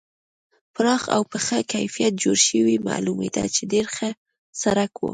پراخ 0.73 1.03
او 1.15 1.21
په 1.31 1.37
ښه 1.45 1.59
کیفیت 1.73 2.13
جوړ 2.23 2.37
شوی 2.47 2.75
معلومېده 2.87 3.43
چې 3.55 3.63
ډېر 3.71 3.85
ښه 3.95 4.09
سړک 4.61 4.93
و. 4.99 5.05